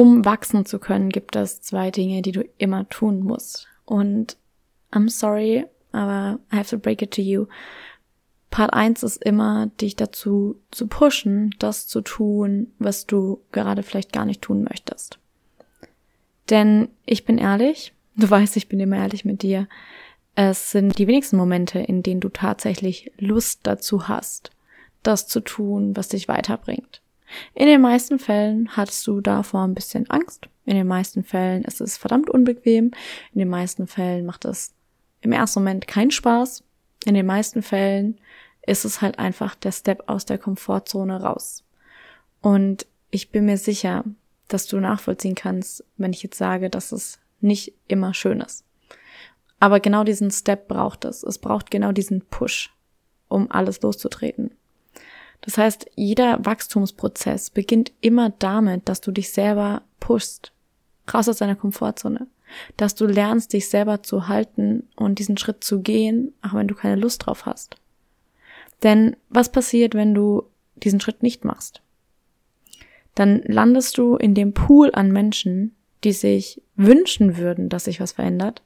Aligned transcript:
Um 0.00 0.24
wachsen 0.24 0.64
zu 0.64 0.78
können, 0.78 1.10
gibt 1.10 1.36
es 1.36 1.60
zwei 1.60 1.90
Dinge, 1.90 2.22
die 2.22 2.32
du 2.32 2.42
immer 2.56 2.88
tun 2.88 3.20
musst. 3.20 3.68
Und 3.84 4.38
I'm 4.92 5.10
sorry, 5.10 5.66
aber 5.92 6.38
I 6.50 6.56
have 6.56 6.70
to 6.70 6.78
break 6.78 7.02
it 7.02 7.10
to 7.10 7.20
you. 7.20 7.48
Part 8.48 8.72
1 8.72 9.02
ist 9.02 9.22
immer, 9.22 9.66
dich 9.78 9.96
dazu 9.96 10.58
zu 10.70 10.86
pushen, 10.86 11.54
das 11.58 11.86
zu 11.86 12.00
tun, 12.00 12.68
was 12.78 13.04
du 13.04 13.42
gerade 13.52 13.82
vielleicht 13.82 14.10
gar 14.14 14.24
nicht 14.24 14.40
tun 14.40 14.64
möchtest. 14.64 15.18
Denn 16.48 16.88
ich 17.04 17.26
bin 17.26 17.36
ehrlich, 17.36 17.92
du 18.16 18.30
weißt, 18.30 18.56
ich 18.56 18.68
bin 18.68 18.80
immer 18.80 18.96
ehrlich 18.96 19.26
mit 19.26 19.42
dir. 19.42 19.68
Es 20.34 20.70
sind 20.70 20.98
die 20.98 21.08
wenigsten 21.08 21.36
Momente, 21.36 21.78
in 21.78 22.02
denen 22.02 22.20
du 22.20 22.30
tatsächlich 22.30 23.12
Lust 23.18 23.60
dazu 23.64 24.08
hast, 24.08 24.50
das 25.02 25.26
zu 25.26 25.40
tun, 25.40 25.94
was 25.94 26.08
dich 26.08 26.26
weiterbringt. 26.26 27.02
In 27.54 27.66
den 27.66 27.80
meisten 27.80 28.18
Fällen 28.18 28.76
hattest 28.76 29.06
du 29.06 29.20
davor 29.20 29.64
ein 29.64 29.74
bisschen 29.74 30.08
Angst. 30.10 30.48
In 30.64 30.76
den 30.76 30.86
meisten 30.86 31.24
Fällen 31.24 31.64
ist 31.64 31.80
es 31.80 31.96
verdammt 31.96 32.30
unbequem. 32.30 32.92
In 33.32 33.38
den 33.38 33.48
meisten 33.48 33.86
Fällen 33.86 34.26
macht 34.26 34.44
es 34.44 34.74
im 35.20 35.32
ersten 35.32 35.60
Moment 35.60 35.86
keinen 35.86 36.10
Spaß. 36.10 36.64
In 37.04 37.14
den 37.14 37.26
meisten 37.26 37.62
Fällen 37.62 38.18
ist 38.66 38.84
es 38.84 39.00
halt 39.00 39.18
einfach 39.18 39.54
der 39.54 39.72
Step 39.72 40.04
aus 40.06 40.26
der 40.26 40.38
Komfortzone 40.38 41.22
raus. 41.22 41.64
Und 42.40 42.86
ich 43.10 43.30
bin 43.30 43.46
mir 43.46 43.56
sicher, 43.56 44.04
dass 44.48 44.66
du 44.66 44.78
nachvollziehen 44.78 45.34
kannst, 45.34 45.84
wenn 45.96 46.12
ich 46.12 46.22
jetzt 46.22 46.38
sage, 46.38 46.70
dass 46.70 46.92
es 46.92 47.18
nicht 47.40 47.74
immer 47.88 48.14
schön 48.14 48.40
ist. 48.40 48.64
Aber 49.58 49.80
genau 49.80 50.04
diesen 50.04 50.30
Step 50.30 50.68
braucht 50.68 51.04
es. 51.04 51.22
Es 51.22 51.38
braucht 51.38 51.70
genau 51.70 51.92
diesen 51.92 52.22
Push, 52.22 52.74
um 53.28 53.50
alles 53.50 53.82
loszutreten. 53.82 54.52
Das 55.42 55.56
heißt, 55.56 55.90
jeder 55.96 56.44
Wachstumsprozess 56.44 57.50
beginnt 57.50 57.92
immer 58.00 58.30
damit, 58.30 58.88
dass 58.88 59.00
du 59.00 59.10
dich 59.10 59.30
selber 59.32 59.82
pushst, 59.98 60.52
raus 61.12 61.28
aus 61.28 61.38
deiner 61.38 61.56
Komfortzone, 61.56 62.26
dass 62.76 62.94
du 62.94 63.06
lernst, 63.06 63.52
dich 63.52 63.68
selber 63.68 64.02
zu 64.02 64.28
halten 64.28 64.88
und 64.96 65.18
diesen 65.18 65.38
Schritt 65.38 65.64
zu 65.64 65.80
gehen, 65.80 66.34
auch 66.42 66.54
wenn 66.54 66.68
du 66.68 66.74
keine 66.74 66.96
Lust 66.96 67.26
drauf 67.26 67.46
hast. 67.46 67.76
Denn 68.82 69.16
was 69.28 69.50
passiert, 69.52 69.94
wenn 69.94 70.14
du 70.14 70.44
diesen 70.76 71.00
Schritt 71.00 71.22
nicht 71.22 71.44
machst? 71.44 71.82
Dann 73.14 73.42
landest 73.44 73.98
du 73.98 74.16
in 74.16 74.34
dem 74.34 74.54
Pool 74.54 74.90
an 74.94 75.10
Menschen, 75.10 75.74
die 76.04 76.12
sich 76.12 76.62
wünschen 76.76 77.36
würden, 77.36 77.68
dass 77.68 77.84
sich 77.84 78.00
was 78.00 78.12
verändert, 78.12 78.62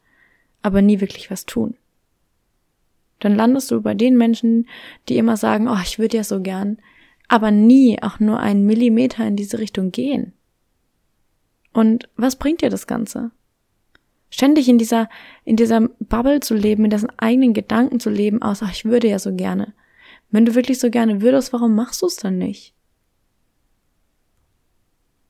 aber 0.62 0.82
nie 0.82 1.00
wirklich 1.00 1.30
was 1.30 1.46
tun. 1.46 1.76
Dann 3.20 3.34
landest 3.34 3.70
du 3.70 3.80
bei 3.80 3.94
den 3.94 4.16
Menschen, 4.16 4.68
die 5.08 5.16
immer 5.16 5.36
sagen, 5.36 5.68
oh, 5.68 5.78
ich 5.82 5.98
würde 5.98 6.16
ja 6.18 6.24
so 6.24 6.40
gern, 6.40 6.78
aber 7.28 7.50
nie 7.50 8.02
auch 8.02 8.20
nur 8.20 8.40
einen 8.40 8.66
Millimeter 8.66 9.26
in 9.26 9.36
diese 9.36 9.58
Richtung 9.58 9.90
gehen. 9.90 10.32
Und 11.72 12.08
was 12.16 12.36
bringt 12.36 12.62
dir 12.62 12.70
das 12.70 12.86
Ganze? 12.86 13.30
Ständig 14.30 14.68
in 14.68 14.78
dieser, 14.78 15.08
in 15.44 15.56
dieser 15.56 15.80
Bubble 16.00 16.40
zu 16.40 16.54
leben, 16.54 16.84
in 16.84 16.90
diesen 16.90 17.10
eigenen 17.18 17.54
Gedanken 17.54 18.00
zu 18.00 18.10
leben, 18.10 18.42
aus, 18.42 18.62
ach, 18.62 18.72
ich 18.72 18.84
würde 18.84 19.08
ja 19.08 19.18
so 19.18 19.34
gerne. 19.34 19.74
Wenn 20.30 20.44
du 20.44 20.54
wirklich 20.54 20.80
so 20.80 20.90
gerne 20.90 21.22
würdest, 21.22 21.52
warum 21.52 21.74
machst 21.74 22.02
du 22.02 22.06
es 22.06 22.16
dann 22.16 22.38
nicht? 22.38 22.74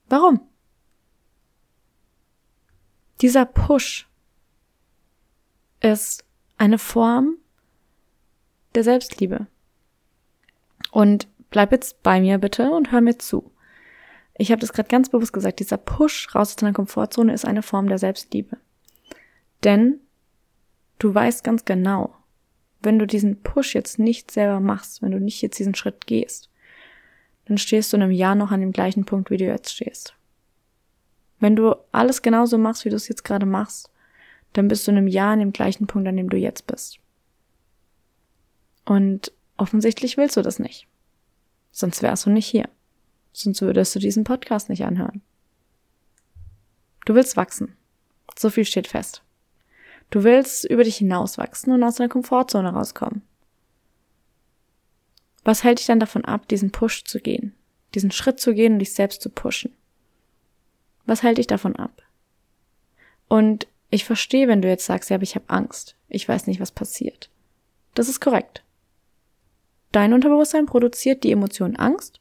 Warum? 0.09 0.41
Dieser 3.21 3.45
Push 3.45 4.09
ist 5.81 6.25
eine 6.57 6.79
Form 6.79 7.37
der 8.75 8.85
Selbstliebe. 8.85 9.47
Und 10.91 11.29
bleib 11.51 11.73
jetzt 11.73 12.03
bei 12.03 12.21
mir 12.21 12.39
bitte 12.39 12.71
und 12.71 12.93
hör 12.93 13.01
mir 13.01 13.19
zu. 13.19 13.51
Ich 14.37 14.51
habe 14.51 14.61
das 14.61 14.73
gerade 14.73 14.89
ganz 14.89 15.09
bewusst 15.09 15.33
gesagt, 15.33 15.61
dieser 15.61 15.77
Push 15.77 16.35
raus 16.35 16.51
aus 16.51 16.57
deiner 16.57 16.73
Komfortzone 16.73 17.33
ist 17.33 17.45
eine 17.45 17.63
Form 17.63 17.89
der 17.89 17.99
Selbstliebe. 17.99 18.57
Denn 19.63 20.01
du 20.99 21.15
weißt 21.15 21.45
ganz 21.45 21.65
genau, 21.65 22.15
wenn 22.83 22.99
du 22.99 23.07
diesen 23.07 23.43
Push 23.43 23.75
jetzt 23.75 23.99
nicht 23.99 24.31
selber 24.31 24.61
machst, 24.61 25.03
wenn 25.03 25.13
du 25.13 25.21
nicht 25.21 25.41
jetzt 25.41 25.59
diesen 25.59 25.75
Schritt 25.75 26.07
gehst, 26.07 26.51
dann 27.47 27.59
stehst 27.59 27.93
du 27.93 27.97
in 27.97 28.03
einem 28.03 28.13
Jahr 28.13 28.35
noch 28.35 28.51
an 28.51 28.61
dem 28.61 28.73
gleichen 28.73 29.05
Punkt, 29.05 29.31
wie 29.31 29.37
du 29.37 29.45
jetzt 29.45 29.73
stehst. 29.73 30.15
Wenn 31.41 31.57
du 31.57 31.77
alles 31.93 32.23
genauso 32.23 32.59
machst, 32.59 32.85
wie 32.85 32.91
du 32.91 32.97
es 32.97 33.09
jetzt 33.09 33.25
gerade 33.25 33.47
machst, 33.47 33.91
dann 34.53 34.69
bist 34.69 34.87
du 34.87 34.93
in 34.93 34.99
einem 34.99 35.09
Jahr 35.09 35.33
an 35.33 35.41
dem 35.41 35.53
gleichen 35.53 35.87
Punkt, 35.87 36.09
an 36.09 36.17
dem 36.17 36.31
du 36.31 36.37
jetzt 36.37 36.67
bist. 36.67 36.99
Und 38.85 39.33
offensichtlich 39.57 40.17
willst 40.17 40.37
du 40.37 40.43
das 40.43 40.59
nicht. 40.59 40.87
Sonst 41.73 42.03
wärst 42.03 42.27
du 42.27 42.31
nicht 42.31 42.47
hier. 42.47 42.69
Sonst 43.33 43.61
würdest 43.63 43.95
du 43.95 43.99
diesen 43.99 44.25
Podcast 44.25 44.69
nicht 44.69 44.85
anhören. 44.85 45.23
Du 47.05 47.15
willst 47.15 47.37
wachsen. 47.37 47.77
So 48.37 48.51
viel 48.51 48.65
steht 48.65 48.87
fest. 48.87 49.23
Du 50.11 50.23
willst 50.23 50.65
über 50.65 50.85
dich 50.85 50.97
hinauswachsen 50.97 51.73
und 51.73 51.83
aus 51.83 51.97
deiner 51.97 52.09
Komfortzone 52.09 52.73
rauskommen. 52.73 53.23
Was 55.45 55.63
hält 55.63 55.79
dich 55.79 55.87
dann 55.87 56.01
davon 56.01 56.25
ab, 56.25 56.49
diesen 56.49 56.71
Push 56.71 57.05
zu 57.05 57.21
gehen? 57.21 57.55
Diesen 57.95 58.11
Schritt 58.11 58.41
zu 58.41 58.55
gehen 58.55 58.75
und 58.75 58.79
dich 58.79 58.95
selbst 58.95 59.21
zu 59.21 59.31
pushen? 59.31 59.75
Was 61.07 61.23
hält 61.23 61.39
dich 61.39 61.47
davon 61.47 61.77
ab? 61.77 62.03
Und 63.29 63.67
ich 63.91 64.05
verstehe, 64.05 64.49
wenn 64.49 64.63
du 64.63 64.69
jetzt 64.69 64.87
sagst, 64.87 65.11
ja, 65.11 65.17
aber 65.17 65.23
ich 65.23 65.35
habe 65.35 65.49
Angst. 65.49 65.97
Ich 66.09 66.29
weiß 66.29 66.47
nicht, 66.47 66.61
was 66.61 66.73
passiert. 66.73 67.31
Das 67.95 68.09
ist 68.09 68.21
korrekt. 68.21 68.64
Dein 69.95 70.13
Unterbewusstsein 70.13 70.67
produziert 70.67 71.23
die 71.23 71.31
Emotion 71.31 71.77
Angst, 71.77 72.19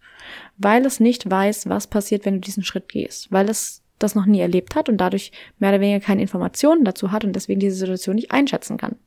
weil 0.57 0.85
es 0.85 0.99
nicht 0.99 1.27
weiß, 1.27 1.67
was 1.69 1.87
passiert, 1.87 2.23
wenn 2.23 2.35
du 2.35 2.39
diesen 2.39 2.63
Schritt 2.63 2.87
gehst, 2.87 3.31
weil 3.31 3.49
es 3.49 3.81
das 3.97 4.13
noch 4.13 4.27
nie 4.27 4.41
erlebt 4.41 4.75
hat 4.75 4.89
und 4.89 4.97
dadurch 4.97 5.31
mehr 5.57 5.71
oder 5.71 5.81
weniger 5.81 5.99
keine 6.05 6.21
Informationen 6.21 6.85
dazu 6.85 7.11
hat 7.11 7.25
und 7.25 7.35
deswegen 7.35 7.59
diese 7.59 7.75
Situation 7.75 8.13
nicht 8.15 8.31
einschätzen 8.31 8.77
kann. 8.77 8.97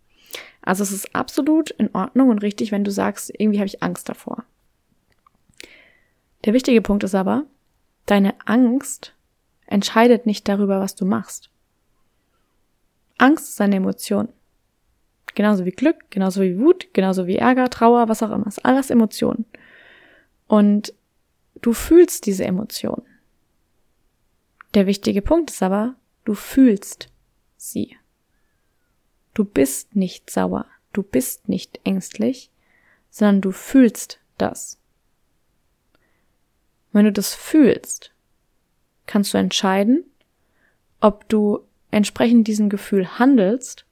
Also 0.62 0.82
es 0.82 0.90
ist 0.90 1.14
absolut 1.14 1.70
in 1.70 1.94
Ordnung 1.94 2.28
und 2.28 2.42
richtig, 2.42 2.72
wenn 2.72 2.82
du 2.82 2.90
sagst, 2.90 3.32
irgendwie 3.38 3.58
habe 3.58 3.68
ich 3.68 3.84
Angst 3.84 4.08
davor. 4.08 4.42
Der 6.44 6.52
wichtige 6.52 6.82
Punkt 6.82 7.04
ist 7.04 7.14
aber, 7.14 7.44
deine 8.06 8.34
Angst 8.46 9.14
entscheidet 9.66 10.26
nicht 10.26 10.48
darüber, 10.48 10.80
was 10.80 10.96
du 10.96 11.04
machst. 11.04 11.50
Angst 13.16 13.48
ist 13.48 13.60
eine 13.60 13.76
Emotion. 13.76 14.28
Genauso 15.36 15.66
wie 15.66 15.70
Glück, 15.70 16.10
genauso 16.10 16.40
wie 16.40 16.58
Wut, 16.58 16.88
genauso 16.94 17.26
wie 17.26 17.36
Ärger, 17.36 17.68
Trauer, 17.68 18.08
was 18.08 18.22
auch 18.22 18.30
immer. 18.30 18.46
Es 18.46 18.56
ist 18.56 18.64
alles 18.64 18.88
Emotionen. 18.88 19.44
Und 20.48 20.94
du 21.60 21.74
fühlst 21.74 22.24
diese 22.24 22.46
Emotionen. 22.46 23.04
Der 24.72 24.86
wichtige 24.86 25.20
Punkt 25.20 25.50
ist 25.50 25.62
aber, 25.62 25.94
du 26.24 26.34
fühlst 26.34 27.10
sie. 27.58 27.96
Du 29.34 29.44
bist 29.44 29.94
nicht 29.94 30.30
sauer, 30.30 30.64
du 30.94 31.02
bist 31.02 31.50
nicht 31.50 31.80
ängstlich, 31.84 32.50
sondern 33.10 33.42
du 33.42 33.52
fühlst 33.52 34.20
das. 34.38 34.80
Wenn 36.92 37.04
du 37.04 37.12
das 37.12 37.34
fühlst, 37.34 38.10
kannst 39.04 39.34
du 39.34 39.38
entscheiden, 39.38 40.04
ob 41.00 41.28
du 41.28 41.60
entsprechend 41.90 42.48
diesem 42.48 42.70
Gefühl 42.70 43.18
handelst 43.18 43.85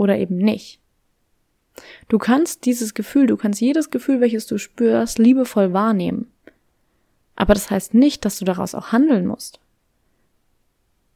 oder 0.00 0.18
eben 0.18 0.36
nicht. 0.36 0.80
Du 2.08 2.18
kannst 2.18 2.64
dieses 2.64 2.94
Gefühl, 2.94 3.26
du 3.26 3.36
kannst 3.36 3.60
jedes 3.60 3.90
Gefühl, 3.90 4.20
welches 4.20 4.46
du 4.46 4.56
spürst, 4.56 5.18
liebevoll 5.18 5.74
wahrnehmen. 5.74 6.32
Aber 7.36 7.52
das 7.54 7.70
heißt 7.70 7.92
nicht, 7.92 8.24
dass 8.24 8.38
du 8.38 8.46
daraus 8.46 8.74
auch 8.74 8.92
handeln 8.92 9.26
musst. 9.26 9.60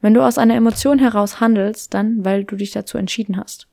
Wenn 0.00 0.12
du 0.12 0.22
aus 0.22 0.36
einer 0.36 0.54
Emotion 0.54 0.98
heraus 0.98 1.40
handelst, 1.40 1.94
dann, 1.94 2.26
weil 2.26 2.44
du 2.44 2.56
dich 2.56 2.72
dazu 2.72 2.98
entschieden 2.98 3.38
hast. 3.38 3.68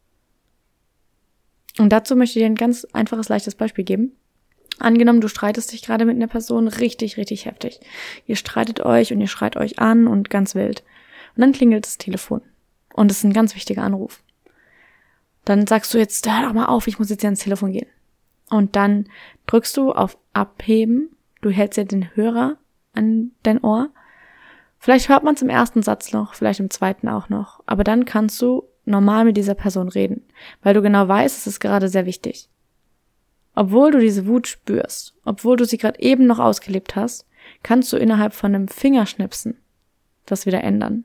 Und 1.78 1.90
dazu 1.90 2.16
möchte 2.16 2.40
ich 2.40 2.44
dir 2.44 2.50
ein 2.50 2.56
ganz 2.56 2.86
einfaches, 2.94 3.28
leichtes 3.28 3.56
Beispiel 3.56 3.84
geben. 3.84 4.14
Angenommen, 4.80 5.22
du 5.22 5.28
streitest 5.28 5.74
dich 5.74 5.82
gerade 5.82 6.06
mit 6.06 6.16
einer 6.16 6.28
Person 6.28 6.70
richtig, 6.70 7.18
richtig 7.18 7.46
heftig. 7.46 7.82
Ihr 8.28 8.38
streitet 8.38 8.80
euch 8.80 9.12
und 9.12 9.20
ihr 9.20 9.28
schreit 9.28 9.58
euch 9.58 9.80
an 9.80 10.08
und 10.08 10.30
ganz 10.30 10.56
wild. 10.56 10.84
Und 11.36 11.42
dann 11.42 11.52
klingelt 11.52 11.86
das 11.86 11.98
Telefon. 11.98 12.42
Und 12.94 13.12
es 13.12 13.18
ist 13.18 13.24
ein 13.26 13.34
ganz 13.34 13.56
wichtiger 13.56 13.84
Anruf. 13.84 14.24
Dann 15.46 15.68
sagst 15.68 15.94
du 15.94 15.98
jetzt, 15.98 16.30
hör 16.30 16.48
doch 16.48 16.54
mal 16.54 16.66
auf, 16.66 16.88
ich 16.88 17.00
muss 17.00 17.10
jetzt 17.10 17.22
hier 17.22 17.30
ans 17.30 17.42
Telefon 17.44 17.72
gehen. 17.72 17.88
Und 18.50 18.76
dann 18.76 19.06
drückst 19.48 19.76
du 19.78 19.92
auf 19.92 20.18
Abheben. 20.34 21.16
Du 21.42 21.50
hältst 21.50 21.78
ja 21.78 21.84
den 21.84 22.16
Hörer 22.16 22.58
an 22.94 23.32
dein 23.44 23.64
Ohr. 23.64 23.90
Vielleicht 24.78 25.10
hört 25.10 25.24
man 25.24 25.36
es 25.36 25.42
im 25.42 25.50
ersten 25.50 25.84
Satz 25.84 26.12
noch, 26.12 26.34
vielleicht 26.34 26.60
im 26.60 26.70
zweiten 26.70 27.08
auch 27.08 27.30
noch. 27.30 27.62
Aber 27.66 27.84
dann 27.84 28.06
kannst 28.06 28.42
du 28.42 28.64
normal 28.86 29.26
mit 29.26 29.38
dieser 29.38 29.54
Person 29.54 29.90
reden, 29.90 30.24
weil 30.64 30.74
du 30.74 30.82
genau 30.82 31.08
weißt, 31.08 31.38
es 31.38 31.48
ist 31.48 31.60
gerade 31.60 31.88
sehr 31.88 32.06
wichtig. 32.06 32.50
Obwohl 33.54 33.92
du 33.92 34.00
diese 34.00 34.26
Wut 34.28 34.48
spürst, 34.48 35.14
obwohl 35.24 35.58
du 35.58 35.66
sie 35.66 35.78
gerade 35.78 36.00
eben 36.00 36.26
noch 36.26 36.40
ausgelebt 36.40 36.96
hast, 36.96 37.28
kannst 37.64 37.92
du 37.94 37.98
innerhalb 37.98 38.34
von 38.34 38.56
einem 38.56 38.68
Fingerschnipsen 38.68 39.58
das 40.26 40.46
wieder 40.46 40.64
ändern. 40.64 41.04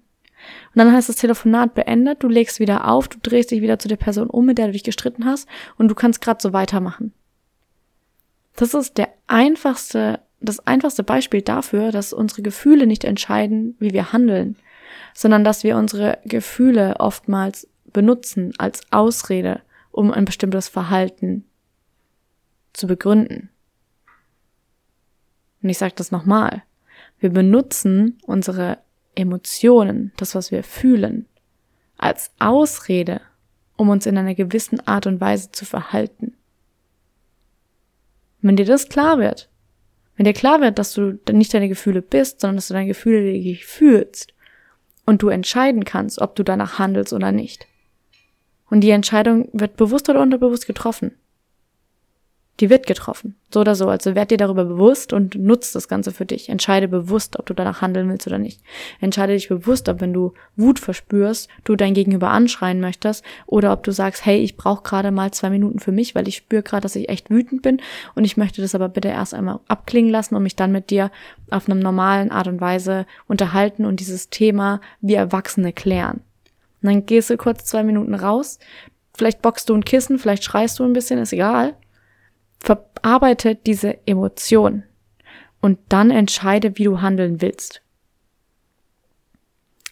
Und 0.75 0.79
dann 0.79 0.93
heißt 0.93 1.09
das 1.09 1.17
Telefonat 1.17 1.75
beendet, 1.75 2.23
du 2.23 2.29
legst 2.29 2.61
wieder 2.61 2.89
auf, 2.89 3.09
du 3.09 3.19
drehst 3.21 3.51
dich 3.51 3.63
wieder 3.63 3.79
zu 3.79 3.89
der 3.89 3.97
Person 3.97 4.29
um, 4.29 4.47
mit 4.47 4.59
der 4.59 4.67
du 4.67 4.73
dich 4.73 4.85
gestritten 4.85 5.25
hast, 5.25 5.49
und 5.77 5.89
du 5.89 5.95
kannst 5.95 6.21
gerade 6.21 6.41
so 6.41 6.53
weitermachen. 6.53 7.13
Das 8.57 8.75
ist 8.75 8.99
der 8.99 9.09
einfachste, 9.27 10.21
das 10.41 10.67
einfachste 10.67 11.03
Beispiel 11.03 11.43
dafür, 11.43 11.93
dass 11.93 12.13
unsere 12.13 12.43
Gefühle 12.43 12.87
nicht 12.87 13.05
entscheiden, 13.05 13.77
wie 13.79 13.93
wir 13.93 14.13
handeln, 14.13 14.57
sondern 15.15 15.45
dass 15.45 15.65
wir 15.65 15.77
unsere 15.77 16.19
Gefühle 16.25 16.97
oftmals 16.99 17.69
benutzen 17.93 18.53
als 18.59 18.81
Ausrede, 18.91 19.61
um 19.91 20.11
ein 20.11 20.25
bestimmtes 20.25 20.69
Verhalten 20.69 21.45
zu 22.73 22.87
begründen. 22.87 23.51
Und 25.63 25.71
ich 25.71 25.79
sage 25.79 25.95
das 25.97 26.13
nochmal. 26.13 26.63
Wir 27.19 27.31
benutzen 27.31 28.19
unsere 28.27 28.79
Emotionen, 29.17 30.13
das, 30.17 30.35
was 30.35 30.53
wir 30.53 30.63
fühlen, 30.63 31.27
als 31.99 32.31
Ausrede, 32.39 33.21
um 33.77 33.89
uns 33.89 34.07
in 34.07 34.17
einer 34.17 34.35
gewissen 34.35 34.87
Art 34.87 35.07
und 35.07 35.21
Weise 35.21 35.51
zu 35.51 35.65
verhalten. 35.65 36.35
Wenn 38.43 38.57
dir 38.57 38.67
das 38.67 38.89
klar 38.89 39.19
wird, 39.19 39.49
wenn 40.17 40.25
dir 40.25 40.33
klar 40.33 40.61
wird, 40.61 40.79
dass 40.79 40.95
du 40.95 41.19
nicht 41.33 41.53
deine 41.53 41.69
Gefühle 41.69 42.03
bist, 42.03 42.41
sondern 42.41 42.57
dass 42.57 42.69
du 42.69 42.75
deine 42.75 42.87
Gefühle 42.87 43.25
wirklich 43.25 43.67
fühlst 43.67 44.33
und 45.05 45.23
du 45.23 45.29
entscheiden 45.29 45.85
kannst, 45.85 46.21
ob 46.21 46.37
du 46.37 46.43
danach 46.43 46.79
handelst 46.79 47.13
oder 47.13 47.33
nicht. 47.33 47.67
Und 48.71 48.81
die 48.81 48.91
Entscheidung 48.91 49.49
wird 49.53 49.77
bewusst 49.77 50.09
oder 50.09 50.21
unterbewusst 50.21 50.67
getroffen 50.67 51.13
die 52.61 52.71
wird 52.71 52.87
getroffen. 52.87 53.37
So 53.53 53.61
oder 53.61 53.75
so. 53.75 53.89
Also 53.89 54.15
werd 54.15 54.31
dir 54.31 54.39
darüber 54.39 54.65
bewusst 54.65 55.13
und 55.13 55.35
nutzt 55.35 55.75
das 55.75 55.89
Ganze 55.89 56.11
für 56.11 56.25
dich. 56.25 56.49
Entscheide 56.49 56.89
bewusst, 56.89 57.39
ob 57.39 57.47
du 57.47 57.55
danach 57.55 57.83
handeln 57.83 58.09
willst 58.09 58.27
oder 58.27 58.39
nicht. 58.39 58.61
Entscheide 59.01 59.35
dich 59.35 59.49
bewusst, 59.49 59.89
ob 59.89 60.01
wenn 60.01 60.15
du 60.15 60.33
Wut 60.57 60.79
verspürst, 60.79 61.49
du 61.65 61.77
dein 61.77 61.93
Gegenüber 61.93 62.31
anschreien 62.31 62.81
möchtest 62.81 63.25
oder 63.47 63.73
ob 63.73 63.83
du 63.83 63.93
sagst, 63.93 64.25
hey, 64.25 64.39
ich 64.39 64.57
brauche 64.57 64.83
gerade 64.83 65.11
mal 65.11 65.33
zwei 65.33 65.51
Minuten 65.51 65.81
für 65.81 65.93
mich, 65.93 66.15
weil 66.15 66.29
ich 66.29 66.37
spüre 66.37 66.63
gerade, 66.63 66.83
dass 66.83 66.97
ich 66.97 67.09
echt 67.09 67.31
wütend 67.31 67.63
bin 67.63 67.81
und 68.15 68.25
ich 68.25 68.37
möchte 68.37 68.63
das 68.63 68.75
aber 68.75 68.89
bitte 68.89 69.09
erst 69.09 69.35
einmal 69.35 69.61
abklingen 69.69 70.11
lassen 70.11 70.35
und 70.35 70.43
mich 70.43 70.57
dann 70.57 70.73
mit 70.73 70.91
dir 70.91 71.11
auf 71.51 71.69
einem 71.69 71.81
normalen 71.81 72.31
Art 72.31 72.49
und 72.49 72.61
Weise 72.61 73.07
unterhalten 73.29 73.85
und 73.85 74.01
dieses 74.01 74.31
Thema 74.31 74.81
wie 75.01 75.15
Erwachsene 75.15 75.73
klären. 75.73 76.21
Und 76.83 76.91
dann 76.91 77.07
gehst 77.07 77.31
du 77.31 77.37
kurz 77.37 77.65
zwei 77.65 77.83
Minuten 77.83 78.15
raus, 78.15 78.59
vielleicht 79.15 79.43
bockst 79.43 79.69
du 79.69 79.75
ein 79.75 79.85
Kissen, 79.85 80.19
vielleicht 80.19 80.45
schreist 80.45 80.79
du 80.79 80.85
ein 80.85 80.93
bisschen, 80.93 81.19
ist 81.19 81.33
egal 81.33 81.75
Verarbeite 82.67 83.55
diese 83.55 84.05
Emotion 84.09 84.83
und 85.61 85.79
dann 85.89 86.11
entscheide, 86.11 86.77
wie 86.77 86.85
du 86.85 87.01
handeln 87.01 87.41
willst. 87.41 87.81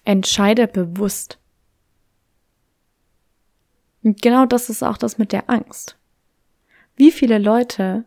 Entscheide 0.05 0.67
bewusst. 0.67 1.38
Und 4.03 4.21
genau 4.21 4.44
das 4.44 4.71
ist 4.71 4.82
auch 4.82 4.99
das 4.99 5.19
mit 5.19 5.31
der 5.31 5.49
Angst. 5.49 5.97
Wie 6.97 7.12
viele 7.12 7.38
Leute 7.38 8.05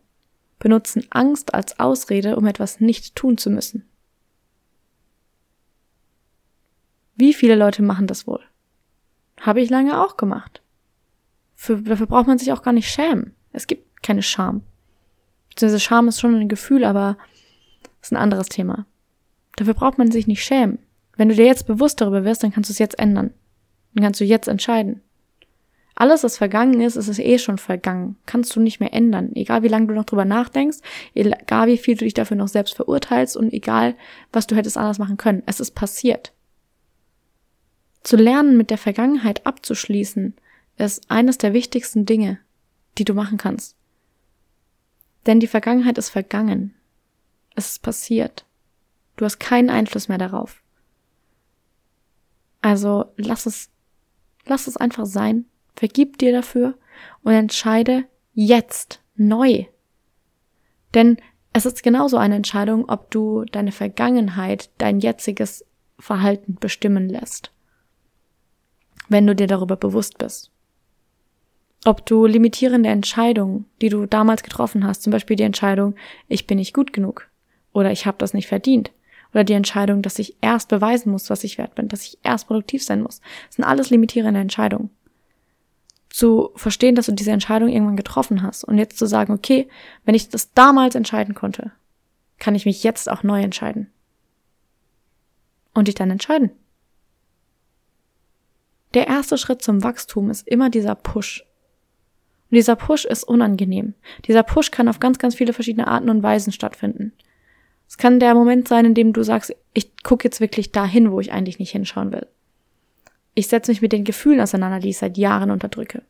benutzen 0.60 1.08
Angst 1.12 1.54
als 1.54 1.80
Ausrede, 1.80 2.36
um 2.36 2.46
etwas 2.46 2.82
nicht 2.82 3.16
tun 3.16 3.38
zu 3.38 3.50
müssen? 3.50 3.88
Wie 7.16 7.34
viele 7.34 7.56
Leute 7.56 7.82
machen 7.82 8.06
das 8.06 8.28
wohl? 8.28 8.44
Habe 9.40 9.62
ich 9.62 9.70
lange 9.70 10.04
auch 10.04 10.18
gemacht. 10.18 10.62
Für, 11.56 11.82
dafür 11.82 12.06
braucht 12.08 12.28
man 12.28 12.38
sich 12.38 12.52
auch 12.52 12.62
gar 12.62 12.74
nicht 12.74 12.92
schämen. 12.92 13.34
Es 13.54 13.66
gibt 13.66 13.87
keine 14.02 14.24
Scham. 14.24 14.62
Beziehungsweise 15.50 15.80
Scham 15.80 16.08
ist 16.08 16.20
schon 16.20 16.36
ein 16.36 16.50
Gefühl, 16.50 16.84
aber 16.84 17.18
ist 18.02 18.12
ein 18.12 18.18
anderes 18.18 18.48
Thema. 18.48 18.86
Dafür 19.56 19.74
braucht 19.74 19.98
man 19.98 20.12
sich 20.12 20.28
nicht 20.28 20.44
schämen. 20.44 20.80
Wenn 21.16 21.30
du 21.30 21.36
dir 21.36 21.46
jetzt 21.46 21.66
bewusst 21.66 22.00
darüber 22.00 22.24
wirst, 22.24 22.44
dann 22.44 22.52
kannst 22.52 22.70
du 22.70 22.74
es 22.74 22.80
jetzt 22.80 23.00
ändern. 23.00 23.34
Dann 23.94 24.04
kannst 24.04 24.20
du 24.20 24.26
jetzt 24.26 24.48
entscheiden. 24.48 25.02
Alles, 25.96 26.24
was 26.24 26.38
vergangen 26.38 26.80
ist, 26.80 26.96
ist 26.96 27.08
es 27.08 27.18
eh 27.18 27.40
schon 27.40 27.58
vergangen. 27.58 28.18
Kannst 28.28 28.56
du 28.56 28.60
nicht 28.60 28.80
mehr 28.80 28.94
ändern. 28.94 29.32
Egal 29.34 29.64
wie 29.64 29.68
lange 29.68 29.88
du 29.88 29.96
noch 29.96 30.06
drüber 30.06 30.26
nachdenkst, 30.26 30.78
egal 31.16 31.68
wie 31.68 31.78
viel 31.80 31.98
du 31.98 32.06
dich 32.06 32.14
dafür 32.14 32.38
noch 32.38 32.50
selbst 32.50 32.76
verurteilst 32.76 33.36
und 33.36 33.52
egal, 33.52 33.96
was 34.32 34.46
du 34.46 34.56
hättest 34.56 34.78
anders 34.78 35.00
machen 35.00 35.18
können. 35.18 35.42
Es 35.48 35.60
ist 35.60 35.72
passiert. 35.72 36.34
Zu 38.04 38.16
lernen, 38.16 38.58
mit 38.58 38.70
der 38.70 38.78
Vergangenheit 38.78 39.48
abzuschließen, 39.48 40.36
ist 40.78 41.10
eines 41.10 41.40
der 41.40 41.54
wichtigsten 41.54 42.06
Dinge, 42.06 42.38
die 43.00 43.04
du 43.04 43.16
machen 43.16 43.40
kannst. 43.40 43.76
Denn 45.28 45.42
die 45.42 45.48
Vergangenheit 45.48 45.98
ist 45.98 46.10
vergangen. 46.10 46.74
Es 47.54 47.74
ist 47.74 47.82
passiert. 47.84 48.46
Du 49.18 49.26
hast 49.26 49.40
keinen 49.40 49.70
Einfluss 49.70 50.08
mehr 50.08 50.18
darauf. 50.18 50.64
Also 52.62 53.06
lass 53.18 53.46
es, 53.46 53.70
lass 54.46 54.68
es 54.68 54.78
einfach 54.78 55.06
sein. 55.06 55.46
Vergib 55.76 56.18
dir 56.18 56.32
dafür 56.32 56.78
und 57.24 57.34
entscheide 57.34 58.06
jetzt 58.34 59.02
neu. 59.16 59.66
Denn 60.94 61.18
es 61.52 61.66
ist 61.66 61.84
genauso 61.84 62.18
eine 62.18 62.36
Entscheidung, 62.36 62.88
ob 62.88 63.12
du 63.12 63.44
deine 63.46 63.72
Vergangenheit, 63.72 64.70
dein 64.78 65.00
jetziges 65.00 65.66
Verhalten 66.00 66.56
bestimmen 66.56 67.10
lässt. 67.10 67.52
Wenn 69.10 69.28
du 69.28 69.36
dir 69.36 69.48
darüber 69.48 69.76
bewusst 69.76 70.18
bist. 70.18 70.52
Ob 71.88 72.06
du 72.06 72.26
limitierende 72.26 72.90
Entscheidungen, 72.90 73.64
die 73.80 73.88
du 73.88 74.08
damals 74.08 74.44
getroffen 74.44 74.86
hast, 74.86 75.04
zum 75.04 75.12
Beispiel 75.12 75.38
die 75.38 75.44
Entscheidung, 75.44 75.96
ich 76.28 76.46
bin 76.46 76.58
nicht 76.58 76.74
gut 76.74 76.92
genug 76.92 77.30
oder 77.72 77.94
ich 77.94 78.06
habe 78.06 78.18
das 78.18 78.34
nicht 78.34 78.48
verdient 78.48 78.92
oder 79.34 79.46
die 79.46 79.54
Entscheidung, 79.54 80.02
dass 80.02 80.20
ich 80.20 80.36
erst 80.42 80.68
beweisen 80.68 81.14
muss, 81.14 81.30
was 81.30 81.46
ich 81.46 81.58
wert 81.58 81.76
bin, 81.76 81.88
dass 81.88 82.04
ich 82.04 82.18
erst 82.24 82.48
produktiv 82.48 82.84
sein 82.84 83.02
muss, 83.02 83.22
das 83.46 83.56
sind 83.56 83.64
alles 83.64 83.90
limitierende 83.90 84.42
Entscheidungen. 84.42 84.90
Zu 86.10 86.50
verstehen, 86.56 86.96
dass 86.96 87.06
du 87.06 87.14
diese 87.14 87.32
Entscheidung 87.32 87.70
irgendwann 87.70 87.96
getroffen 87.96 88.44
hast 88.44 88.66
und 88.66 88.78
jetzt 88.78 88.98
zu 88.98 89.06
sagen, 89.06 89.32
okay, 89.32 89.70
wenn 90.04 90.14
ich 90.14 90.28
das 90.28 90.52
damals 90.52 90.94
entscheiden 90.94 91.36
konnte, 91.36 91.72
kann 92.38 92.54
ich 92.54 92.66
mich 92.66 92.84
jetzt 92.84 93.10
auch 93.10 93.24
neu 93.24 93.42
entscheiden. 93.42 93.90
Und 95.74 95.88
dich 95.88 95.96
dann 95.96 96.12
entscheiden. 96.12 96.52
Der 98.94 99.08
erste 99.08 99.38
Schritt 99.38 99.62
zum 99.62 99.84
Wachstum 99.84 100.30
ist 100.30 100.46
immer 100.46 100.70
dieser 100.70 100.96
Push. 100.96 101.47
Und 102.50 102.56
dieser 102.56 102.76
Push 102.76 103.06
ist 103.06 103.24
unangenehm. 103.24 103.94
Dieser 104.26 104.44
Push 104.44 104.72
kann 104.72 104.88
auf 104.88 105.00
ganz, 105.00 105.20
ganz 105.20 105.36
viele 105.36 105.54
verschiedene 105.54 105.88
Arten 105.88 106.10
und 106.10 106.24
Weisen 106.24 106.54
stattfinden. 106.54 107.12
Es 107.90 107.98
kann 107.98 108.20
der 108.20 108.34
Moment 108.34 108.68
sein, 108.68 108.86
in 108.86 108.94
dem 108.94 109.14
du 109.14 109.24
sagst, 109.24 109.56
ich 109.74 110.04
gucke 110.04 110.26
jetzt 110.26 110.42
wirklich 110.42 110.72
dahin, 110.72 111.12
wo 111.12 111.20
ich 111.20 111.32
eigentlich 111.32 111.60
nicht 111.60 111.72
hinschauen 111.72 112.12
will. 112.12 112.28
Ich 113.34 113.48
setze 113.48 113.72
mich 113.72 113.82
mit 113.82 113.92
den 113.92 114.04
Gefühlen 114.04 114.42
auseinander, 114.42 114.80
die 114.80 114.90
ich 114.90 114.98
seit 114.98 115.18
Jahren 115.18 115.52
unterdrücke. 115.52 116.02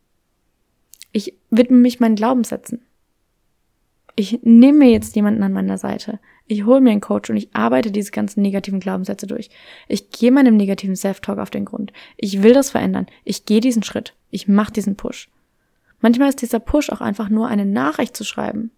Ich 1.12 1.34
widme 1.50 1.78
mich 1.78 2.00
meinen 2.00 2.16
Glaubenssätzen. 2.16 2.82
Ich 4.16 4.40
nehme 4.44 4.80
mir 4.80 4.92
jetzt 4.92 5.16
jemanden 5.16 5.44
an 5.44 5.54
meiner 5.54 5.78
Seite. 5.78 6.20
Ich 6.48 6.66
hole 6.66 6.82
mir 6.82 6.92
einen 6.92 7.02
Coach 7.02 7.30
und 7.30 7.38
ich 7.38 7.50
arbeite 7.54 7.92
diese 7.92 8.12
ganzen 8.12 8.42
negativen 8.42 8.80
Glaubenssätze 8.80 9.28
durch. 9.28 9.50
Ich 9.88 10.10
gehe 10.10 10.32
meinem 10.32 10.58
negativen 10.58 10.96
Self-Talk 10.96 11.38
auf 11.38 11.50
den 11.50 11.66
Grund. 11.66 11.92
Ich 12.16 12.42
will 12.42 12.54
das 12.54 12.72
verändern. 12.72 13.08
Ich 13.26 13.46
gehe 13.46 13.60
diesen 13.60 13.84
Schritt. 13.84 14.16
Ich 14.32 14.48
mache 14.48 14.72
diesen 14.72 14.96
Push. 14.96 15.30
Manchmal 16.00 16.30
ist 16.30 16.42
dieser 16.42 16.60
Push 16.60 16.90
auch 16.90 17.02
einfach 17.02 17.30
nur 17.30 17.48
eine 17.48 17.66
Nachricht 17.66 18.16
zu 18.16 18.24
schreiben. 18.24 18.72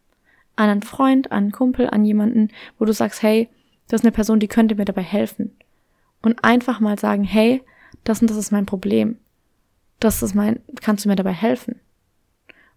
An 0.55 0.69
einen 0.69 0.81
Freund, 0.81 1.31
an 1.31 1.37
einen 1.43 1.51
Kumpel, 1.51 1.89
an 1.89 2.05
jemanden, 2.05 2.49
wo 2.77 2.85
du 2.85 2.93
sagst, 2.93 3.21
hey, 3.23 3.49
das 3.87 4.01
ist 4.01 4.05
eine 4.05 4.11
Person, 4.11 4.39
die 4.39 4.47
könnte 4.47 4.75
mir 4.75 4.85
dabei 4.85 5.01
helfen. 5.01 5.55
Und 6.21 6.43
einfach 6.43 6.79
mal 6.79 6.99
sagen, 6.99 7.23
hey, 7.23 7.61
das 8.03 8.21
und 8.21 8.29
das 8.29 8.37
ist 8.37 8.51
mein 8.51 8.65
Problem. 8.65 9.17
Das 9.99 10.21
ist 10.21 10.35
mein, 10.35 10.59
kannst 10.81 11.05
du 11.05 11.09
mir 11.09 11.15
dabei 11.15 11.33
helfen? 11.33 11.79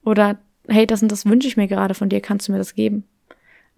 Oder, 0.04 0.38
hey, 0.68 0.86
das 0.86 1.02
und 1.02 1.12
das 1.12 1.26
wünsche 1.26 1.48
ich 1.48 1.56
mir 1.56 1.68
gerade 1.68 1.94
von 1.94 2.08
dir, 2.08 2.20
kannst 2.20 2.48
du 2.48 2.52
mir 2.52 2.58
das 2.58 2.74
geben? 2.74 3.04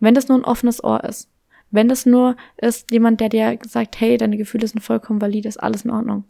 Wenn 0.01 0.15
das 0.15 0.29
nur 0.29 0.39
ein 0.39 0.45
offenes 0.45 0.83
Ohr 0.83 1.05
ist, 1.05 1.29
Wenn 1.75 1.89
das 1.89 2.07
nur 2.07 2.37
ist 2.57 2.93
jemand, 2.93 3.21
der 3.21 3.29
dir 3.29 3.59
sagt, 3.67 4.01
hey, 4.01 4.17
deine 4.17 4.37
Gefühle 4.37 4.69
sind 4.69 4.81
vollkommen 4.81 5.21
valide, 5.21 5.49
ist 5.49 5.57
alles 5.57 5.85
in 5.85 5.91
Ordnung. 5.91 6.23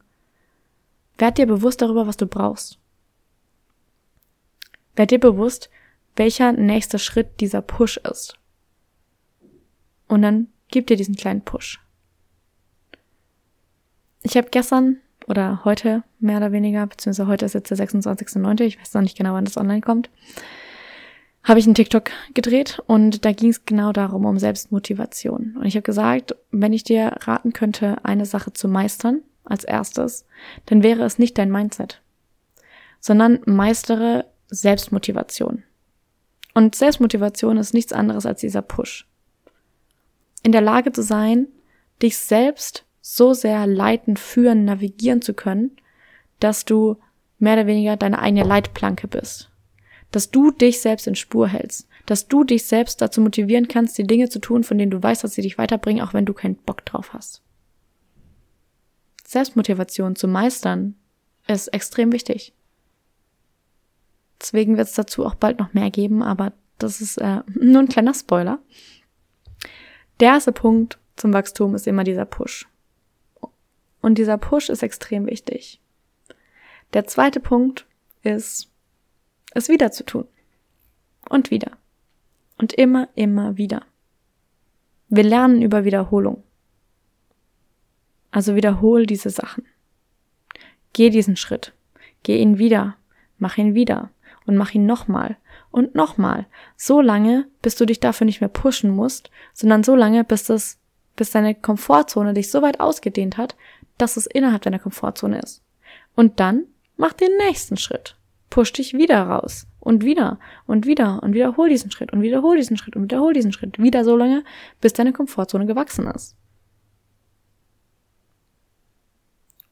Werd 1.18 1.36
dir 1.36 1.44
bewusst 1.44 1.82
darüber, 1.82 2.06
was 2.06 2.16
du 2.16 2.26
brauchst. 2.26 2.78
Werd 4.96 5.10
dir 5.10 5.20
bewusst, 5.20 5.70
welcher 6.16 6.52
nächste 6.52 6.98
Schritt 6.98 7.40
dieser 7.40 7.62
Push 7.62 7.98
ist. 7.98 8.38
Und 10.06 10.22
dann 10.22 10.48
gib 10.68 10.86
dir 10.86 10.96
diesen 10.96 11.16
kleinen 11.16 11.42
Push. 11.42 11.80
Ich 14.22 14.36
habe 14.36 14.48
gestern 14.50 14.98
oder 15.26 15.64
heute 15.64 16.02
mehr 16.18 16.38
oder 16.38 16.52
weniger, 16.52 16.86
beziehungsweise 16.86 17.28
heute 17.28 17.46
ist 17.46 17.54
jetzt 17.54 17.70
der 17.70 17.78
26.09., 17.78 18.62
ich 18.62 18.78
weiß 18.78 18.94
noch 18.94 19.02
nicht 19.02 19.16
genau, 19.16 19.34
wann 19.34 19.44
das 19.44 19.56
online 19.56 19.80
kommt, 19.80 20.10
habe 21.42 21.60
ich 21.60 21.66
einen 21.66 21.74
TikTok 21.74 22.10
gedreht 22.32 22.82
und 22.86 23.24
da 23.24 23.32
ging 23.32 23.50
es 23.50 23.66
genau 23.66 23.92
darum, 23.92 24.24
um 24.24 24.38
Selbstmotivation. 24.38 25.56
Und 25.58 25.66
ich 25.66 25.76
habe 25.76 25.82
gesagt, 25.82 26.34
wenn 26.50 26.72
ich 26.72 26.84
dir 26.84 27.12
raten 27.20 27.52
könnte, 27.52 28.04
eine 28.04 28.24
Sache 28.24 28.52
zu 28.52 28.66
meistern 28.66 29.20
als 29.44 29.64
erstes, 29.64 30.26
dann 30.66 30.82
wäre 30.82 31.04
es 31.04 31.18
nicht 31.18 31.36
dein 31.36 31.52
Mindset, 31.52 32.00
sondern 33.00 33.40
meistere 33.44 34.24
Selbstmotivation. 34.48 35.64
Und 36.54 36.74
Selbstmotivation 36.74 37.56
ist 37.56 37.74
nichts 37.74 37.92
anderes 37.92 38.26
als 38.26 38.40
dieser 38.40 38.62
Push. 38.62 39.08
In 40.42 40.52
der 40.52 40.60
Lage 40.60 40.92
zu 40.92 41.02
sein, 41.02 41.48
dich 42.02 42.16
selbst 42.16 42.84
so 43.00 43.34
sehr 43.34 43.66
leiten, 43.66 44.16
führen, 44.16 44.64
navigieren 44.64 45.20
zu 45.20 45.34
können, 45.34 45.72
dass 46.40 46.64
du 46.64 46.96
mehr 47.38 47.54
oder 47.54 47.66
weniger 47.66 47.96
deine 47.96 48.18
eigene 48.18 48.44
Leitplanke 48.44 49.08
bist. 49.08 49.50
Dass 50.10 50.30
du 50.30 50.50
dich 50.50 50.80
selbst 50.80 51.06
in 51.06 51.16
Spur 51.16 51.48
hältst. 51.48 51.88
Dass 52.06 52.28
du 52.28 52.44
dich 52.44 52.64
selbst 52.64 53.00
dazu 53.00 53.20
motivieren 53.20 53.68
kannst, 53.68 53.98
die 53.98 54.06
Dinge 54.06 54.28
zu 54.28 54.38
tun, 54.38 54.62
von 54.62 54.78
denen 54.78 54.90
du 54.90 55.02
weißt, 55.02 55.24
dass 55.24 55.34
sie 55.34 55.42
dich 55.42 55.58
weiterbringen, 55.58 56.04
auch 56.04 56.14
wenn 56.14 56.26
du 56.26 56.34
keinen 56.34 56.56
Bock 56.56 56.84
drauf 56.84 57.12
hast. 57.12 57.42
Selbstmotivation 59.26 60.14
zu 60.14 60.28
meistern 60.28 60.94
ist 61.48 61.68
extrem 61.68 62.12
wichtig. 62.12 62.52
Deswegen 64.44 64.76
wird 64.76 64.88
es 64.88 64.92
dazu 64.92 65.24
auch 65.24 65.36
bald 65.36 65.58
noch 65.58 65.72
mehr 65.72 65.90
geben, 65.90 66.22
aber 66.22 66.52
das 66.76 67.00
ist 67.00 67.16
äh, 67.16 67.40
nur 67.54 67.80
ein 67.80 67.88
kleiner 67.88 68.12
Spoiler. 68.12 68.58
Der 70.20 70.32
erste 70.32 70.52
Punkt 70.52 70.98
zum 71.16 71.32
Wachstum 71.32 71.74
ist 71.74 71.86
immer 71.86 72.04
dieser 72.04 72.26
Push. 72.26 72.68
Und 74.02 74.18
dieser 74.18 74.36
Push 74.36 74.68
ist 74.68 74.82
extrem 74.82 75.26
wichtig. 75.26 75.80
Der 76.92 77.06
zweite 77.06 77.40
Punkt 77.40 77.86
ist, 78.22 78.70
es 79.54 79.70
wieder 79.70 79.90
zu 79.92 80.04
tun. 80.04 80.28
Und 81.30 81.50
wieder. 81.50 81.78
Und 82.58 82.74
immer, 82.74 83.08
immer 83.14 83.56
wieder. 83.56 83.86
Wir 85.08 85.24
lernen 85.24 85.62
über 85.62 85.86
Wiederholung. 85.86 86.42
Also 88.30 88.56
wiederhol 88.56 89.06
diese 89.06 89.30
Sachen. 89.30 89.64
Geh 90.92 91.08
diesen 91.08 91.36
Schritt. 91.36 91.72
Geh 92.22 92.36
ihn 92.42 92.58
wieder. 92.58 92.98
Mach 93.38 93.56
ihn 93.56 93.74
wieder. 93.74 94.10
Und 94.46 94.56
mach 94.56 94.72
ihn 94.74 94.86
nochmal. 94.86 95.36
Und 95.70 95.94
nochmal. 95.94 96.46
So 96.76 97.00
lange, 97.00 97.46
bis 97.62 97.76
du 97.76 97.86
dich 97.86 98.00
dafür 98.00 98.26
nicht 98.26 98.40
mehr 98.40 98.48
pushen 98.48 98.90
musst, 98.90 99.30
sondern 99.52 99.82
so 99.82 99.96
lange, 99.96 100.24
bis 100.24 100.44
das, 100.44 100.78
bis 101.16 101.30
deine 101.30 101.54
Komfortzone 101.54 102.34
dich 102.34 102.50
so 102.50 102.62
weit 102.62 102.80
ausgedehnt 102.80 103.36
hat, 103.36 103.56
dass 103.98 104.16
es 104.16 104.26
innerhalb 104.26 104.62
deiner 104.62 104.78
Komfortzone 104.78 105.40
ist. 105.40 105.62
Und 106.14 106.40
dann 106.40 106.64
mach 106.96 107.12
den 107.12 107.36
nächsten 107.38 107.76
Schritt. 107.76 108.16
Push 108.50 108.72
dich 108.72 108.94
wieder 108.94 109.22
raus. 109.22 109.66
Und 109.80 110.04
wieder 110.04 110.38
und 110.66 110.86
wieder 110.86 111.22
und 111.22 111.34
wiederhol 111.34 111.68
diesen 111.68 111.90
Schritt 111.90 112.12
und 112.12 112.22
wiederhol 112.22 112.56
diesen 112.56 112.76
Schritt 112.76 112.96
und 112.96 113.02
wiederhol 113.02 113.34
diesen 113.34 113.52
Schritt. 113.52 113.78
Wieder 113.78 114.04
so 114.04 114.16
lange, 114.16 114.44
bis 114.80 114.94
deine 114.94 115.12
Komfortzone 115.12 115.66
gewachsen 115.66 116.06
ist. 116.06 116.36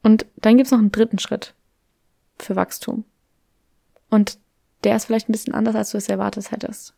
Und 0.03 0.25
dann 0.35 0.57
gibt's 0.57 0.71
noch 0.71 0.79
einen 0.79 0.91
dritten 0.91 1.17
Schritt 1.17 1.55
für 2.37 2.55
Wachstum. 2.55 3.05
Und 4.09 4.37
der 4.83 4.95
ist 4.95 5.05
vielleicht 5.05 5.29
ein 5.29 5.31
bisschen 5.33 5.53
anders, 5.53 5.75
als 5.75 5.91
du 5.91 5.97
es 5.97 6.09
erwartet 6.09 6.51
hättest. 6.51 6.93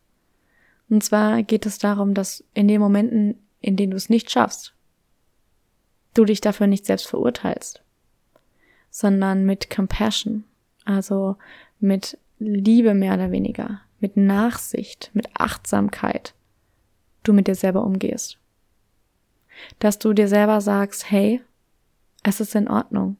Und 0.88 1.02
zwar 1.02 1.42
geht 1.42 1.66
es 1.66 1.78
darum, 1.78 2.14
dass 2.14 2.44
in 2.54 2.68
den 2.68 2.80
Momenten, 2.80 3.38
in 3.60 3.76
denen 3.76 3.90
du 3.90 3.96
es 3.96 4.08
nicht 4.08 4.30
schaffst, 4.30 4.74
du 6.14 6.24
dich 6.24 6.40
dafür 6.40 6.66
nicht 6.66 6.86
selbst 6.86 7.08
verurteilst, 7.08 7.82
sondern 8.90 9.44
mit 9.44 9.68
Compassion, 9.70 10.44
also 10.84 11.36
mit 11.80 12.18
Liebe 12.38 12.94
mehr 12.94 13.14
oder 13.14 13.30
weniger, 13.30 13.80
mit 13.98 14.16
Nachsicht, 14.16 15.10
mit 15.14 15.28
Achtsamkeit 15.38 16.34
du 17.26 17.32
mit 17.32 17.46
dir 17.48 17.54
selber 17.54 17.84
umgehst. 17.84 18.38
Dass 19.78 19.98
du 19.98 20.12
dir 20.12 20.28
selber 20.28 20.60
sagst, 20.60 21.10
hey, 21.10 21.40
es 22.22 22.40
ist 22.40 22.54
in 22.54 22.68
Ordnung. 22.68 23.16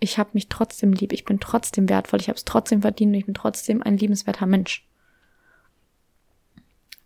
Ich 0.00 0.18
habe 0.18 0.30
mich 0.32 0.48
trotzdem 0.48 0.92
lieb, 0.92 1.12
ich 1.12 1.24
bin 1.24 1.40
trotzdem 1.40 1.88
wertvoll, 1.88 2.20
ich 2.20 2.28
habe 2.28 2.36
es 2.36 2.46
trotzdem 2.46 2.80
verdient 2.80 3.10
und 3.10 3.18
ich 3.18 3.26
bin 3.26 3.34
trotzdem 3.34 3.82
ein 3.82 3.98
liebenswerter 3.98 4.46
Mensch. 4.46 4.86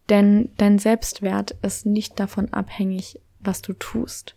Denn 0.09 0.51
dein 0.59 0.79
Selbstwert 0.79 1.53
ist 1.63 1.87
nicht 1.87 2.21
davon 2.21 2.53
abhängig, 2.53 3.21
was 3.41 3.63
du 3.63 3.73
tust. 3.73 4.37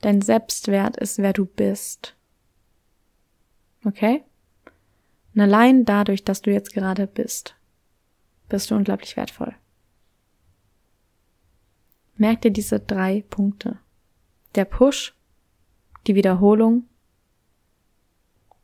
Dein 0.00 0.20
Selbstwert 0.20 0.96
ist, 0.96 1.18
wer 1.18 1.32
du 1.32 1.46
bist. 1.46 2.16
Okay? 3.84 4.22
Und 5.34 5.40
allein 5.40 5.84
dadurch, 5.84 6.24
dass 6.24 6.42
du 6.42 6.52
jetzt 6.52 6.72
gerade 6.72 7.06
bist, 7.06 7.56
bist 8.48 8.70
du 8.70 8.74
unglaublich 8.74 9.16
wertvoll. 9.16 9.54
Merk 12.16 12.42
dir 12.42 12.50
diese 12.50 12.78
drei 12.78 13.24
Punkte. 13.30 13.78
Der 14.54 14.66
Push, 14.66 15.14
die 16.06 16.14
Wiederholung 16.14 16.84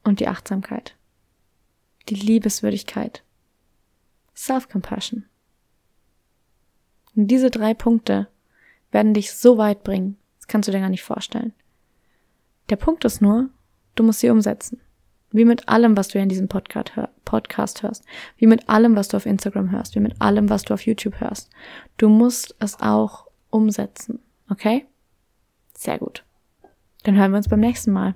und 0.08 0.20
die 0.20 0.28
Achtsamkeit. 0.28 0.96
Die 2.08 2.14
Liebeswürdigkeit. 2.14 3.22
Self-Compassion. 4.34 5.24
Und 7.14 7.26
diese 7.28 7.50
drei 7.50 7.74
Punkte 7.74 8.28
werden 8.90 9.14
dich 9.14 9.32
so 9.32 9.58
weit 9.58 9.84
bringen, 9.84 10.16
kannst 10.48 10.68
du 10.68 10.72
dir 10.72 10.80
gar 10.80 10.88
nicht 10.88 11.04
vorstellen. 11.04 11.52
Der 12.70 12.76
Punkt 12.76 13.04
ist 13.04 13.20
nur, 13.20 13.50
du 13.94 14.02
musst 14.02 14.20
sie 14.20 14.30
umsetzen. 14.30 14.80
Wie 15.30 15.44
mit 15.44 15.68
allem, 15.68 15.96
was 15.96 16.08
du 16.08 16.18
in 16.18 16.28
diesem 16.28 16.48
Podcast, 16.48 16.96
hör 16.96 17.10
Podcast 17.24 17.82
hörst. 17.82 18.04
Wie 18.38 18.46
mit 18.46 18.68
allem, 18.70 18.96
was 18.96 19.08
du 19.08 19.18
auf 19.18 19.26
Instagram 19.26 19.70
hörst. 19.70 19.94
Wie 19.94 20.00
mit 20.00 20.18
allem, 20.20 20.48
was 20.48 20.62
du 20.62 20.72
auf 20.72 20.86
YouTube 20.86 21.20
hörst. 21.20 21.50
Du 21.98 22.08
musst 22.08 22.56
es 22.58 22.80
auch 22.80 23.26
umsetzen. 23.50 24.20
Okay? 24.48 24.86
Sehr 25.76 25.98
gut. 25.98 26.24
Dann 27.02 27.16
hören 27.16 27.32
wir 27.32 27.36
uns 27.36 27.48
beim 27.48 27.60
nächsten 27.60 27.92
Mal. 27.92 28.14